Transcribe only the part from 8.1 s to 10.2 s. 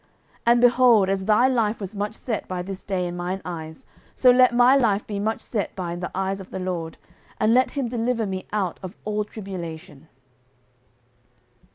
me out of all tribulation.